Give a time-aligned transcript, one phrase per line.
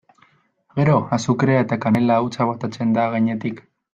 [0.79, 3.63] Gero azukrea eta kanela hautsa botatzen da gainetik.